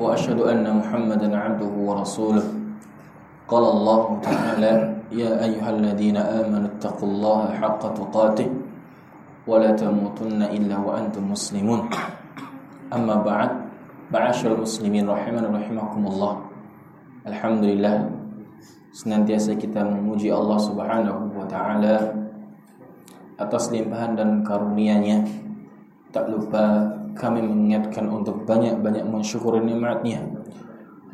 [0.00, 2.46] وأشهد أن محمدا عبده ورسوله
[3.48, 4.72] قال الله تعالى
[5.12, 8.48] يا أيها الذين آمنوا اتقوا الله حق تقاته
[9.46, 11.80] ولا تموتن إلا وأنتم مسلمون
[12.92, 13.50] أما بعد
[14.12, 16.32] معاشر المسلمين رحمنا رحمكم الله
[17.26, 17.96] الحمد لله
[18.90, 22.10] senantiasa kita memuji Allah Subhanahu wa taala
[23.38, 25.24] atas limpahan dan karunia-Nya.
[26.10, 30.21] Tak lupa kami mengingatkan untuk banyak-banyak mensyukuri nikmatnya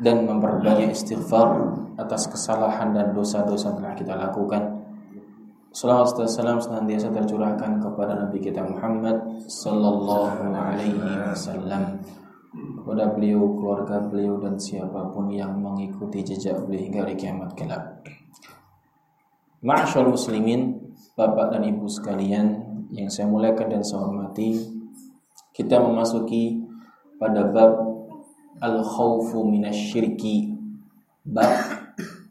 [0.02, 4.62] dan memperbanyak istighfar atas kesalahan dan dosa-dosa yang telah kita lakukan.
[5.72, 11.96] Salawat dan salam senantiasa tercurahkan kepada Nabi kita Muhammad sallallahu alaihi wasallam
[12.52, 18.04] kepada beliau, keluarga beliau dan siapa pun yang mengikuti jejak beliau hingga hari kiamat kelak.
[19.64, 22.46] Ma'asyar muslimin, Bapak dan Ibu sekalian
[22.92, 24.71] yang saya muliakan dan saya hormati,
[25.52, 26.64] kita memasuki
[27.20, 27.76] pada bab
[28.58, 30.56] al-khawfu minasyirki,
[31.28, 31.52] bab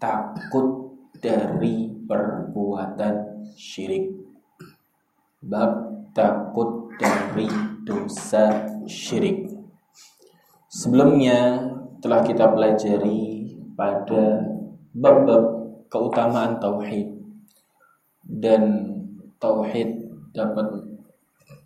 [0.02, 4.10] takut dari perbuatan syirik.
[5.42, 5.72] Bab
[6.18, 7.46] takut dari
[7.86, 9.50] dosa syirik.
[10.72, 11.62] Sebelumnya
[12.02, 13.46] telah kita pelajari
[13.78, 14.42] pada
[14.98, 15.44] bab-bab
[15.92, 17.12] keutamaan tauhid
[18.26, 18.88] dan
[19.38, 20.91] tauhid dapat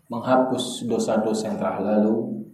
[0.06, 2.46] menghapus dosa-dosa yang telah lalu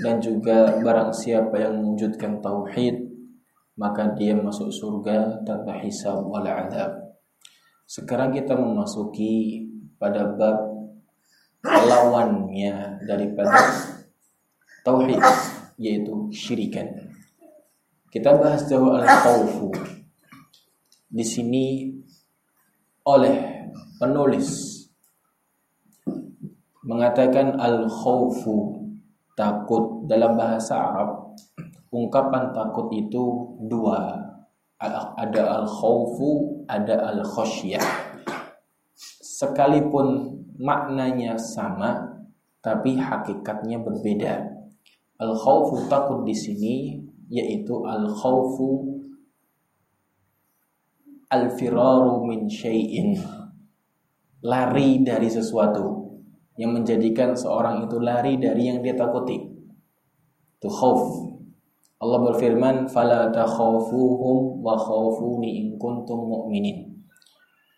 [0.00, 3.06] dan juga barang siapa yang mewujudkan tauhid
[3.76, 6.96] maka dia masuk surga tanpa hisab wala adab.
[7.84, 9.62] Sekarang kita memasuki
[10.00, 10.58] pada bab
[11.62, 13.60] lawannya daripada
[14.80, 15.20] tauhid
[15.76, 17.12] yaitu syirikan.
[18.08, 19.68] Kita bahas jauh al-khawfu.
[21.12, 21.92] Di sini
[23.04, 23.68] oleh
[24.00, 24.75] penulis
[26.86, 28.86] mengatakan al-khawfu
[29.34, 30.06] takut.
[30.06, 31.34] Dalam bahasa Arab
[31.90, 34.22] ungkapan takut itu dua.
[35.18, 37.82] Ada al-khawfu ada al-khasyah
[39.20, 42.22] sekalipun maknanya sama
[42.62, 44.46] tapi hakikatnya berbeda.
[45.18, 46.76] Al-khawfu takut di sini
[47.26, 49.02] yaitu al-khawfu
[51.34, 53.18] al-firaru min syai'in.
[54.46, 56.05] Lari dari sesuatu
[56.56, 59.36] yang menjadikan seorang itu lari dari yang dia takuti.
[60.56, 61.32] Itu khauf.
[61.96, 66.92] Allah berfirman fala takhafuhum wa khafuni in kuntum mu'minin.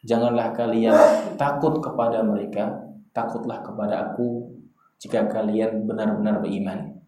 [0.02, 0.94] Janganlah kalian
[1.38, 2.70] takut kepada mereka
[3.14, 4.46] takutlah kepada aku
[4.98, 6.98] jika kalian benar-benar beriman.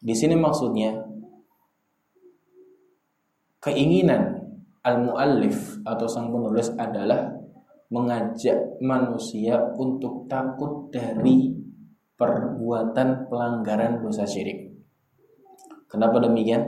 [0.00, 0.96] Di sini maksudnya
[3.60, 4.40] keinginan
[4.80, 7.39] al-muallif atau sang penulis adalah
[7.90, 11.50] mengajak manusia untuk takut dari
[12.14, 14.70] perbuatan pelanggaran dosa syirik.
[15.90, 16.62] Kenapa demikian?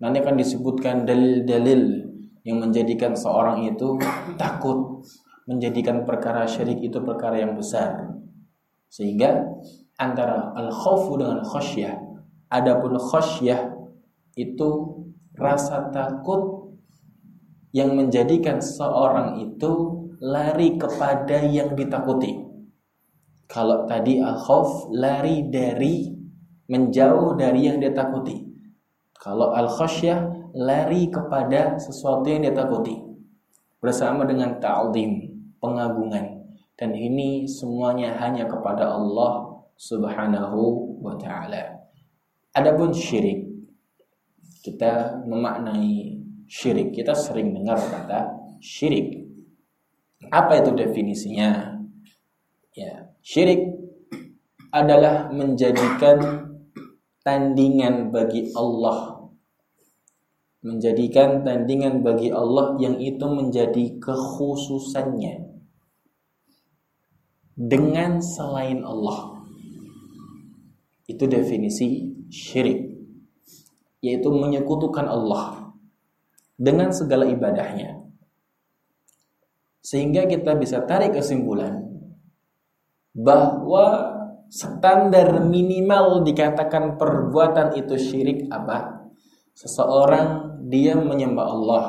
[0.00, 2.08] Nanti akan disebutkan dalil-dalil
[2.48, 4.00] yang menjadikan seorang itu
[4.40, 5.04] takut
[5.44, 8.16] menjadikan perkara syirik itu perkara yang besar.
[8.88, 9.44] Sehingga
[10.00, 12.00] antara al-khawfu dengan khasyah,
[12.48, 13.68] adapun khasyah
[14.40, 14.70] itu
[15.36, 16.72] rasa takut
[17.74, 22.38] yang menjadikan seorang itu lari kepada yang ditakuti.
[23.50, 26.10] Kalau tadi al-khauf lari dari
[26.70, 28.44] menjauh dari yang ditakuti.
[29.16, 32.98] Kalau al-khasyah lari kepada sesuatu yang ditakuti.
[33.80, 35.28] Bersama dengan ta'zim,
[35.60, 36.44] pengagungan.
[36.74, 41.84] Dan ini semuanya hanya kepada Allah Subhanahu wa taala.
[42.54, 43.54] Adapun syirik
[44.64, 46.16] kita memaknai
[46.48, 46.96] syirik.
[46.96, 48.32] Kita sering dengar kata
[48.64, 49.23] syirik.
[50.34, 51.78] Apa itu definisinya?
[52.74, 53.70] Ya, syirik
[54.74, 56.50] adalah menjadikan
[57.22, 59.30] tandingan bagi Allah.
[60.66, 65.54] Menjadikan tandingan bagi Allah yang itu menjadi kekhususannya
[67.54, 69.38] dengan selain Allah.
[71.06, 72.90] Itu definisi syirik.
[74.02, 75.70] Yaitu menyekutukan Allah
[76.58, 78.03] dengan segala ibadahnya.
[79.84, 81.84] Sehingga kita bisa tarik kesimpulan
[83.12, 84.16] bahwa
[84.48, 89.04] standar minimal dikatakan perbuatan itu syirik apa?
[89.52, 91.84] Seseorang dia menyembah Allah,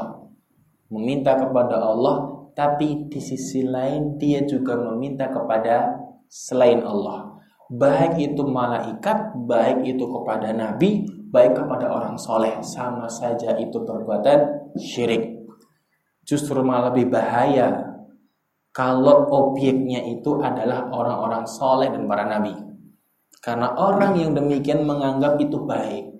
[0.91, 5.95] meminta kepada Allah, tapi di sisi lain dia juga meminta kepada
[6.27, 7.39] selain Allah.
[7.71, 14.71] Baik itu malaikat, baik itu kepada nabi, baik kepada orang soleh, sama saja itu perbuatan
[14.77, 15.34] syirik.
[16.25, 17.95] Justru malah lebih bahaya
[18.73, 22.51] kalau obyeknya itu adalah orang-orang soleh dan para nabi.
[23.39, 26.15] Karena orang yang demikian menganggap itu baik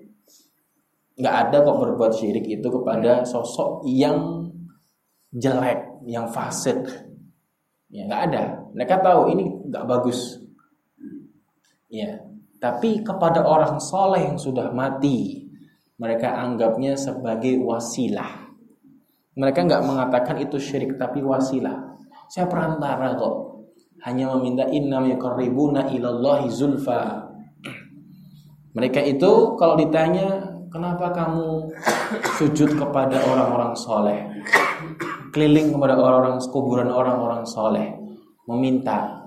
[1.16, 4.52] nggak ada kok berbuat syirik itu kepada sosok yang
[5.32, 6.76] jelek, yang fasik.
[7.88, 8.42] Ya nggak ada.
[8.76, 10.44] Mereka tahu ini nggak bagus.
[11.88, 12.20] Ya,
[12.60, 15.48] tapi kepada orang soleh yang sudah mati,
[15.96, 18.45] mereka anggapnya sebagai wasilah.
[19.36, 21.96] Mereka nggak mengatakan itu syirik, tapi wasilah.
[22.26, 23.34] Saya perantara kok.
[24.02, 27.28] Hanya meminta innam yuqarribuna ilallahi zulfa.
[28.76, 31.72] Mereka itu kalau ditanya Kenapa kamu
[32.36, 34.28] sujud kepada orang-orang soleh?
[35.32, 37.96] Keliling kepada orang-orang kuburan orang-orang soleh,
[38.44, 39.24] meminta.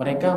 [0.00, 0.30] Mereka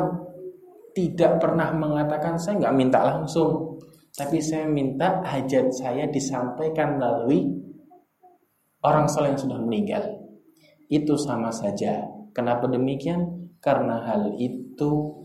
[0.94, 7.55] tidak pernah mengatakan saya nggak minta langsung, tapi saya minta hajat saya disampaikan melalui
[8.86, 10.02] orang soleh yang sudah meninggal.
[10.86, 12.06] Itu sama saja.
[12.30, 13.50] Kenapa demikian?
[13.58, 15.18] Karena hal itu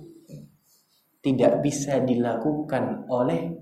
[1.21, 3.53] tidak bisa dilakukan oleh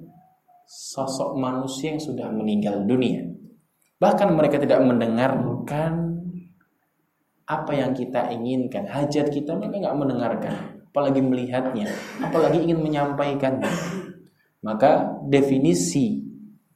[0.64, 3.28] sosok manusia yang sudah meninggal dunia.
[4.00, 6.08] Bahkan mereka tidak mendengarkan
[7.50, 10.56] apa yang kita inginkan, hajat kita mereka nggak mendengarkan,
[10.94, 11.90] apalagi melihatnya,
[12.22, 13.68] apalagi ingin menyampaikannya.
[14.64, 16.29] Maka definisi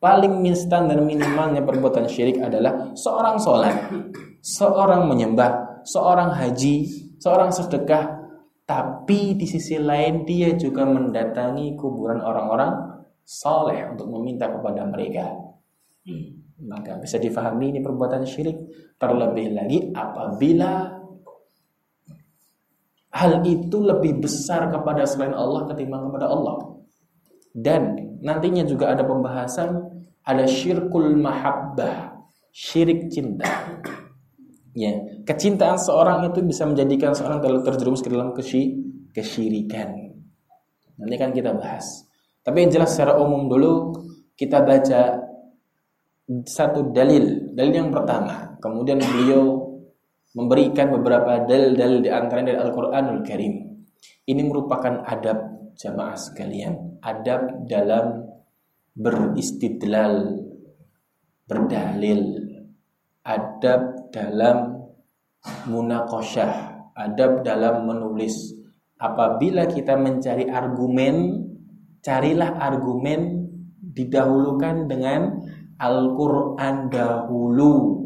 [0.04, 3.88] paling instan dan minimalnya perbuatan syirik adalah seorang sholat,
[4.44, 6.92] seorang menyembah, seorang haji,
[7.24, 8.12] seorang sedekah,
[8.68, 15.32] tapi di sisi lain dia juga mendatangi kuburan orang-orang soleh untuk meminta kepada mereka.
[16.04, 16.44] Hmm.
[16.68, 18.60] Maka bisa difahami ini perbuatan syirik.
[19.00, 21.00] Terlebih lagi apabila
[23.16, 26.76] hal itu lebih besar kepada selain Allah ketimbang kepada Allah.
[27.52, 29.94] Dan nantinya juga ada pembahasan
[30.24, 32.16] ada syirkul mahabbah,
[32.56, 33.46] syirik cinta.
[34.74, 38.34] Ya, kecintaan seorang itu bisa menjadikan seorang terjerumus ke dalam
[39.14, 39.90] kesyirikan.
[40.98, 42.08] Nanti kan kita bahas.
[42.42, 43.94] Tapi yang jelas secara umum dulu
[44.34, 45.22] kita baca
[46.48, 48.58] satu dalil, dalil yang pertama.
[48.58, 49.62] Kemudian beliau
[50.34, 53.63] memberikan beberapa dalil-dalil di antara dari Al-Qur'anul Karim.
[54.24, 58.30] Ini merupakan adab jamaah sekalian, adab dalam
[58.94, 60.44] beristidlal,
[61.44, 62.24] berdalil,
[63.26, 64.88] adab dalam
[65.68, 66.54] munakosyah,
[66.96, 68.56] adab dalam menulis.
[69.00, 71.44] Apabila kita mencari argumen
[72.04, 73.48] carilah argumen
[73.80, 75.40] didahulukan dengan
[75.80, 78.04] Al-Quran dahulu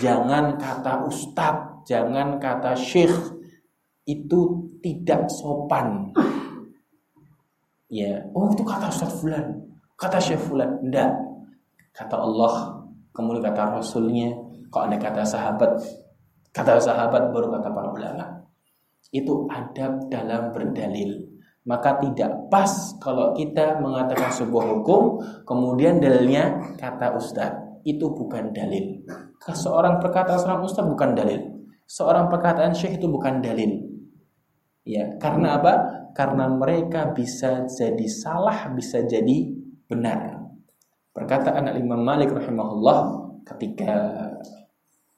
[0.00, 3.35] jangan kata ustadz jangan kata syekh
[4.06, 6.14] itu tidak sopan.
[7.90, 9.46] Ya oh itu kata ustadz fulan.
[9.98, 11.10] Kata syekh fulan enggak
[11.90, 14.30] kata Allah kemudian kata rasulnya
[14.70, 15.70] kok ada kata sahabat?
[16.54, 18.24] Kata sahabat baru kata para ulama.
[19.10, 21.26] Itu adab dalam berdalil.
[21.66, 22.70] Maka tidak pas
[23.02, 29.02] kalau kita mengatakan sebuah hukum kemudian dalilnya kata ustaz itu bukan dalil.
[29.42, 31.42] Seorang perkataan seorang ustaz bukan dalil.
[31.86, 33.85] Seorang perkataan syekh itu bukan dalil
[34.86, 35.74] ya karena apa?
[36.14, 39.52] Karena mereka bisa jadi salah bisa jadi
[39.90, 40.48] benar.
[41.12, 42.98] Perkataan Imam Malik rahimahullah
[43.44, 43.92] ketika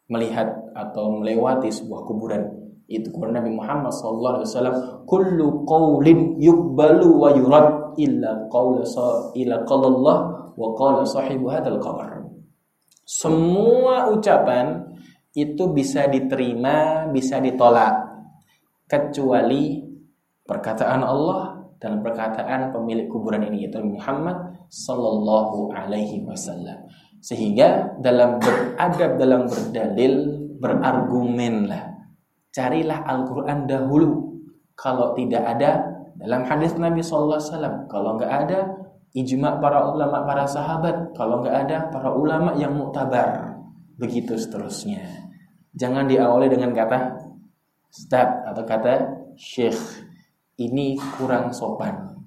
[0.08, 2.58] melihat atau melewati sebuah kuburan
[2.88, 7.68] itu kepada Nabi Muhammad sallallahu alaihi wasallam kullu qaulin yuqbalu wa yurad
[8.00, 8.80] illa qaula
[9.36, 10.18] ila qalallah
[10.56, 12.24] wa qala sahibu hadzal qabr
[13.04, 14.88] semua ucapan
[15.36, 18.07] itu bisa diterima bisa ditolak
[18.88, 19.84] kecuali
[20.48, 26.88] perkataan Allah dan perkataan pemilik kuburan ini yaitu Muhammad sallallahu alaihi wasallam
[27.22, 30.14] sehingga dalam beradab dalam berdalil
[30.58, 31.88] berargumenlah
[32.58, 34.10] carilah Al-Quran dahulu.
[34.78, 35.82] Kalau tidak ada
[36.18, 38.58] dalam hadis Nabi SAW, kalau nggak ada
[39.14, 43.58] ijma para ulama, para sahabat, kalau nggak ada para ulama yang muktabar,
[43.98, 45.02] begitu seterusnya.
[45.74, 47.17] Jangan diawali dengan kata
[47.88, 48.94] Ustaz atau kata
[49.34, 50.04] Syekh.
[50.58, 52.18] Ini kurang sopan.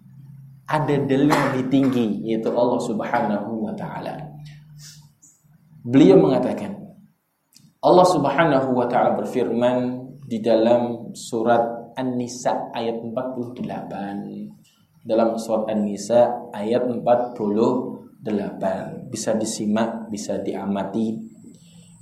[0.66, 4.16] Ada dalil yang lebih tinggi yaitu Allah Subhanahu wa taala.
[5.84, 6.80] Beliau mengatakan
[7.82, 13.68] Allah Subhanahu wa taala berfirman di dalam surat An-Nisa ayat 48.
[15.02, 21.31] Dalam surat An-Nisa ayat 48 bisa disimak, bisa diamati.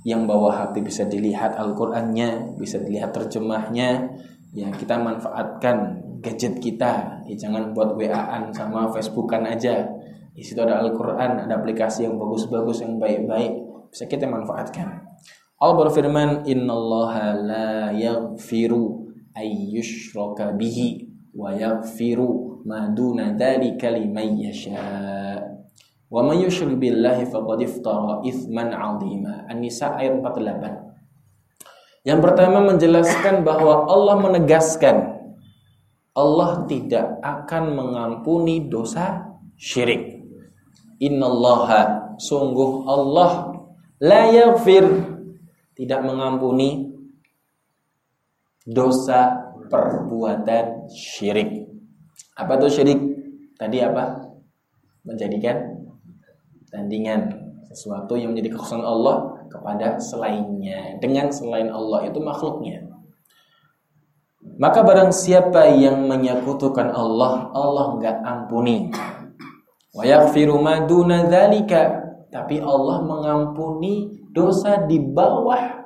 [0.00, 4.16] Yang bawa HP bisa dilihat Al-Qur'annya, bisa dilihat terjemahnya.
[4.56, 7.24] Yang kita manfaatkan gadget kita.
[7.24, 9.88] Ya, jangan buat WA-an sama Facebookan aja.
[10.32, 15.02] Di situ ada Al-Qur'an, ada aplikasi yang bagus-bagus yang baik-baik bisa kita manfaatkan.
[15.60, 25.59] Allah berfirman, "Innallaha la yaghfiru ayyushraka bihi wa yaghfiru ma duna dzalika liman yasha."
[26.10, 29.46] Wa may yushrik billahi faqad iftara itsman 'azima.
[29.46, 30.90] An-Nisa ayat 48.
[32.02, 35.20] Yang pertama menjelaskan bahwa Allah menegaskan
[36.10, 40.18] Allah tidak akan mengampuni dosa syirik.
[40.98, 43.62] Innallaha sungguh Allah
[44.02, 44.84] la yaghfir
[45.78, 46.90] tidak mengampuni
[48.66, 51.70] dosa perbuatan syirik.
[52.34, 53.00] Apa itu syirik?
[53.54, 54.34] Tadi apa?
[55.06, 55.56] Menjadikan
[56.70, 62.86] tandingan sesuatu yang menjadi kekosongan Allah kepada selainnya dengan selain Allah itu makhluknya.
[64.60, 68.88] Maka barang siapa yang menyekutukan Allah, Allah enggak ampuni.
[69.92, 70.06] Wa
[70.62, 71.26] ma duna
[72.30, 75.80] tapi Allah mengampuni dosa di bawah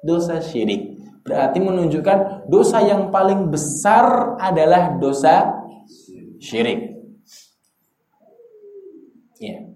[0.00, 0.96] dosa syirik.
[1.26, 5.52] Berarti menunjukkan dosa yang paling besar adalah dosa
[6.40, 6.96] syirik.
[9.38, 9.67] Ya.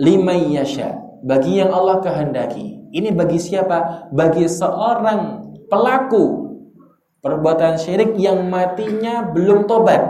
[0.00, 0.96] Lima yasha.
[1.20, 2.88] Bagi yang Allah kehendaki.
[2.90, 4.08] Ini bagi siapa?
[4.10, 6.56] Bagi seorang pelaku
[7.20, 10.00] perbuatan syirik yang matinya belum tobat.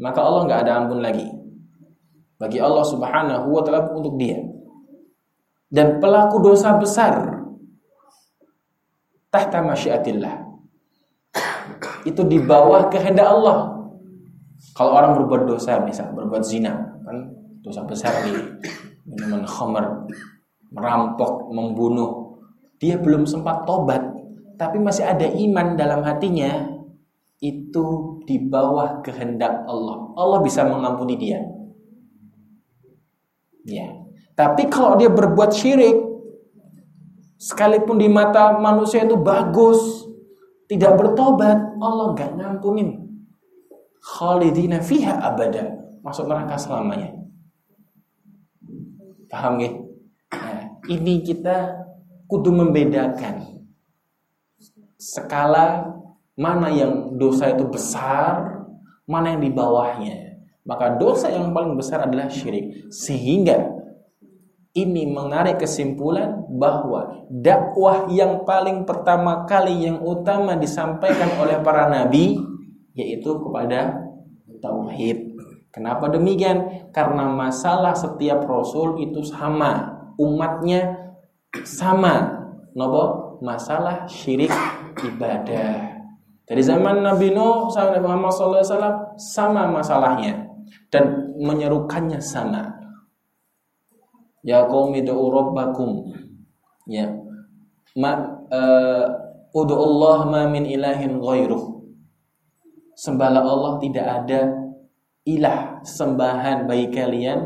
[0.00, 1.38] Maka Allah nggak ada ampun lagi
[2.38, 4.38] bagi Allah Subhanahu wa taala untuk dia.
[5.68, 7.44] Dan pelaku dosa besar
[9.28, 10.48] tahta masyiatillah.
[12.08, 13.76] Itu di bawah kehendak Allah.
[14.72, 16.72] Kalau orang berbuat dosa misal berbuat zina,
[17.04, 18.36] kan dosa besar nih.
[19.08, 20.04] Minuman khamar,
[20.70, 22.40] merampok, membunuh.
[22.78, 24.00] Dia belum sempat tobat,
[24.60, 26.78] tapi masih ada iman dalam hatinya.
[27.38, 30.10] Itu di bawah kehendak Allah.
[30.18, 31.38] Allah bisa mengampuni dia.
[33.62, 33.94] Ya.
[34.34, 35.98] Tapi kalau dia berbuat syirik,
[37.38, 40.06] sekalipun di mata manusia itu bagus,
[40.70, 43.02] tidak bertobat, Allah nggak ngampunin.
[43.98, 45.74] Khalidina fiha abada,
[46.06, 47.17] masuk neraka selamanya.
[49.28, 49.74] Paham gak?
[50.32, 51.86] Nah, ini kita
[52.28, 53.64] kudu membedakan
[54.98, 55.94] skala
[56.34, 58.64] mana yang dosa itu besar,
[59.08, 60.16] mana yang di bawahnya.
[60.68, 62.92] Maka dosa yang paling besar adalah syirik.
[62.92, 63.78] Sehingga
[64.76, 72.38] ini menarik kesimpulan bahwa dakwah yang paling pertama kali yang utama disampaikan oleh para nabi
[72.94, 74.06] yaitu kepada
[74.62, 75.17] tauhid.
[75.78, 76.90] Kenapa demikian?
[76.90, 81.14] Karena masalah setiap rasul itu sama, umatnya
[81.62, 82.34] sama.
[82.74, 84.50] Nopo masalah syirik
[85.06, 86.02] ibadah.
[86.42, 90.50] Dari zaman Nabi Nuh sampai Muhammad SAW sama masalahnya
[90.90, 92.74] dan menyerukannya sama.
[94.42, 96.10] Ya du'u rabbakum.
[96.90, 97.06] Ya.
[97.94, 98.18] Ma
[98.50, 99.06] uh,
[99.54, 101.78] Allah ma min ilahin ghairuh.
[102.98, 104.67] Sembahlah Allah tidak ada
[105.28, 107.38] ilah sembahan bagi kalian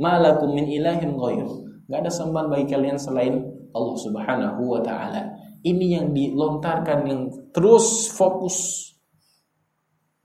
[0.00, 1.84] malakum min ilahin ghairuh.
[1.86, 3.44] Enggak ada sembahan bagi kalian selain
[3.76, 5.36] Allah Subhanahu wa taala.
[5.60, 7.20] Ini yang dilontarkan yang
[7.52, 8.88] terus fokus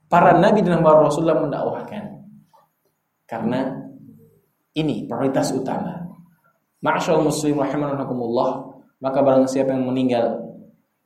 [0.08, 2.24] para nabi dan para rasulullah mendakwahkan.
[3.28, 3.76] Karena
[4.72, 6.00] ini prioritas utama.
[6.82, 8.50] Ma'asyal muslim rahimahukumullah,
[8.98, 10.42] maka barang siapa yang meninggal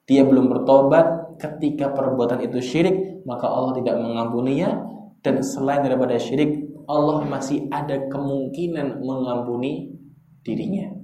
[0.09, 4.96] dia belum bertobat ketika perbuatan itu syirik, maka Allah tidak mengampuninya
[5.27, 9.91] dan selain daripada syirik, Allah masih ada kemungkinan mengampuni
[10.47, 10.95] dirinya.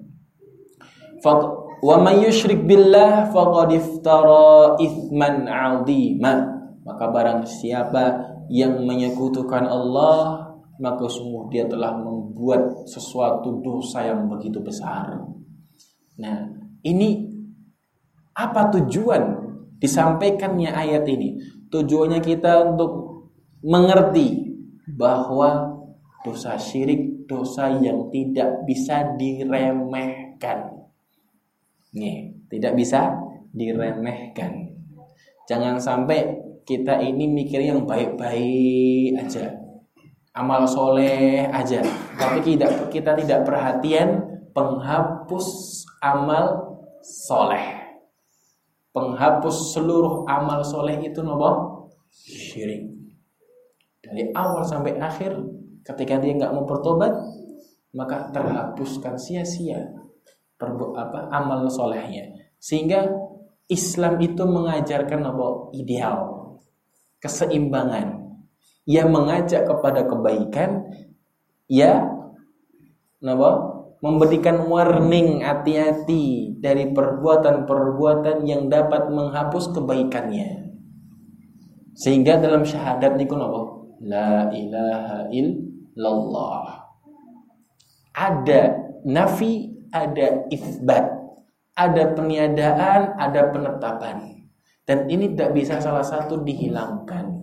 [1.82, 2.22] Wa may
[2.62, 5.50] billah faqad iftara ithman.
[6.82, 10.42] Maka barang siapa yang menyekutukan Allah
[10.82, 15.14] maka sungguh dia telah membuat sesuatu dosa yang begitu besar.
[16.18, 16.38] Nah,
[16.82, 17.22] ini
[18.34, 19.22] apa tujuan
[19.78, 21.38] disampaikannya ayat ini?
[21.70, 23.11] Tujuannya kita untuk
[23.62, 24.58] mengerti
[24.98, 25.78] bahwa
[26.26, 30.86] dosa syirik dosa yang tidak bisa diremehkan.
[31.96, 33.14] Nih, tidak bisa
[33.54, 34.74] diremehkan.
[35.48, 39.62] Jangan sampai kita ini mikir yang baik-baik aja
[40.32, 41.82] amal soleh aja
[42.16, 45.46] tapi tidak kita tidak perhatian penghapus
[46.00, 47.82] amal soleh
[48.94, 53.01] penghapus seluruh amal soleh itu nopo syirik
[54.02, 55.38] dari awal sampai akhir
[55.86, 57.14] ketika dia nggak mau bertobat
[57.94, 60.02] maka terhapuskan sia-sia
[60.62, 62.38] apa amal solehnya.
[62.62, 63.10] Sehingga
[63.66, 65.74] Islam itu mengajarkan apa?
[65.74, 66.18] Ideal
[67.22, 68.18] keseimbangan.
[68.86, 70.90] Ia mengajak kepada kebaikan
[71.70, 72.02] ya
[73.22, 73.50] apa?
[74.02, 80.74] Memberikan warning hati-hati dari perbuatan-perbuatan yang dapat menghapus kebaikannya.
[81.94, 83.38] Sehingga dalam syahadat niku
[84.02, 86.90] la ilaha illallah.
[88.12, 88.62] Ada
[89.06, 91.06] nafi, ada isbat,
[91.78, 94.44] ada peniadaan, ada penetapan.
[94.82, 97.40] Dan ini tidak bisa salah satu dihilangkan.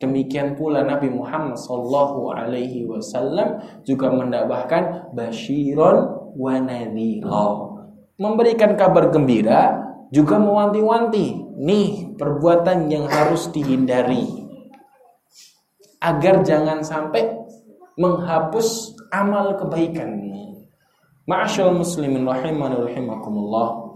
[0.00, 6.56] Demikian pula Nabi Muhammad Sallallahu Alaihi Wasallam juga mendakwahkan bashiron wa
[8.16, 9.76] memberikan kabar gembira
[10.08, 11.52] juga mewanti-wanti.
[11.60, 14.49] Nih perbuatan yang harus dihindari
[16.00, 17.28] agar jangan sampai
[18.00, 20.32] menghapus amal kebaikan.
[21.28, 23.94] Ma'asyal muslimin rahimani rahimakumullah.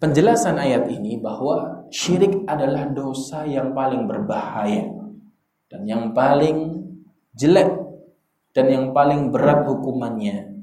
[0.00, 4.88] Penjelasan ayat ini bahwa syirik adalah dosa yang paling berbahaya
[5.68, 6.88] dan yang paling
[7.36, 7.68] jelek
[8.56, 10.56] dan yang paling berat hukumannya.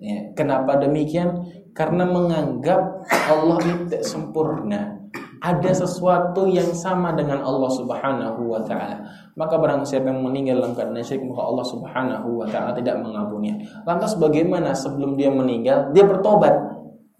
[0.00, 1.44] Ya, kenapa demikian?
[1.76, 4.95] Karena menganggap Allah itu sempurna
[5.40, 9.04] ada sesuatu yang sama dengan Allah Subhanahu wa taala.
[9.36, 13.84] Maka barang siapa yang meninggal dalam keadaan syirik maka Allah Subhanahu wa taala tidak mengampuninya.
[13.84, 16.54] Lantas bagaimana sebelum dia meninggal dia bertobat?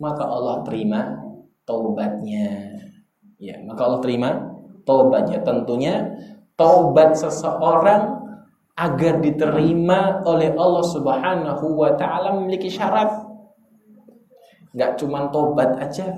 [0.00, 1.00] Maka Allah terima
[1.68, 2.76] taubatnya.
[3.37, 4.30] Ya, maka Allah terima
[4.88, 5.44] taubatnya.
[5.44, 5.94] Tentunya
[6.56, 8.16] taubat seseorang
[8.76, 13.25] agar diterima oleh Allah Subhanahu wa taala memiliki syarat.
[14.76, 16.12] Gak cuma tobat aja,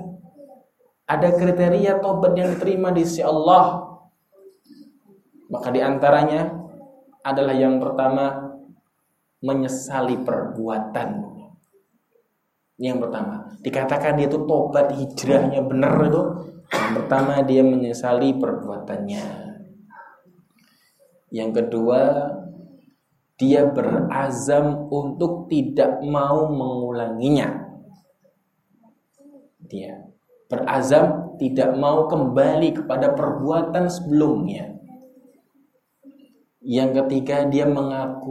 [1.09, 3.81] ada kriteria tobat yang diterima di sisi Allah.
[5.49, 6.53] Maka di antaranya
[7.25, 8.53] adalah yang pertama
[9.41, 11.25] menyesali perbuatan.
[12.77, 16.23] Yang pertama, dikatakan dia itu tobat hijrahnya benar itu.
[16.69, 19.25] Yang pertama dia menyesali perbuatannya.
[21.33, 22.01] Yang kedua,
[23.41, 27.65] dia berazam untuk tidak mau mengulanginya.
[29.65, 30.08] Dia
[30.49, 34.75] berazam tidak mau kembali kepada perbuatan sebelumnya.
[36.59, 38.27] Yang ketiga dia mengaku